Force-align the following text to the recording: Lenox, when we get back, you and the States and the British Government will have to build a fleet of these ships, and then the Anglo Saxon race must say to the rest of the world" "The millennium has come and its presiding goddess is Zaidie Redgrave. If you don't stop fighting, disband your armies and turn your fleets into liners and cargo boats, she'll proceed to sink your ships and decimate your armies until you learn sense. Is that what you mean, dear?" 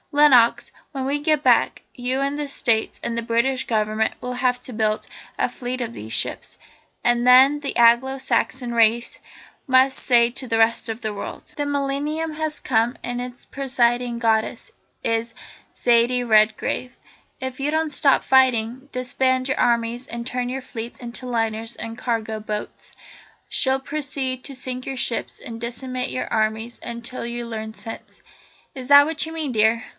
Lenox, 0.13 0.71
when 0.91 1.05
we 1.05 1.21
get 1.21 1.43
back, 1.43 1.83
you 1.93 2.19
and 2.21 2.37
the 2.37 2.47
States 2.47 2.99
and 3.03 3.17
the 3.17 3.21
British 3.21 3.65
Government 3.67 4.13
will 4.19 4.33
have 4.33 4.61
to 4.63 4.73
build 4.73 5.05
a 5.37 5.47
fleet 5.47 5.79
of 5.79 5.93
these 5.93 6.11
ships, 6.11 6.57
and 7.03 7.25
then 7.25 7.59
the 7.61 7.77
Anglo 7.77 8.17
Saxon 8.17 8.73
race 8.73 9.19
must 9.67 9.97
say 9.97 10.29
to 10.31 10.47
the 10.47 10.57
rest 10.57 10.89
of 10.89 10.99
the 11.01 11.13
world" 11.13 11.53
"The 11.55 11.65
millennium 11.67 12.33
has 12.33 12.59
come 12.59 12.97
and 13.03 13.21
its 13.21 13.45
presiding 13.45 14.17
goddess 14.19 14.71
is 15.03 15.33
Zaidie 15.77 16.27
Redgrave. 16.27 16.97
If 17.39 17.59
you 17.59 17.71
don't 17.71 17.93
stop 17.93 18.23
fighting, 18.23 18.89
disband 18.91 19.47
your 19.47 19.59
armies 19.59 20.07
and 20.07 20.25
turn 20.27 20.49
your 20.49 20.61
fleets 20.63 20.99
into 20.99 21.25
liners 21.25 21.75
and 21.77 21.97
cargo 21.97 22.39
boats, 22.39 22.95
she'll 23.47 23.79
proceed 23.79 24.43
to 24.45 24.55
sink 24.55 24.85
your 24.85 24.97
ships 24.97 25.39
and 25.39 25.61
decimate 25.61 26.09
your 26.09 26.27
armies 26.27 26.79
until 26.83 27.25
you 27.25 27.45
learn 27.45 27.73
sense. 27.73 28.21
Is 28.75 28.87
that 28.89 29.05
what 29.05 29.25
you 29.25 29.31
mean, 29.31 29.51
dear?" 29.53 29.85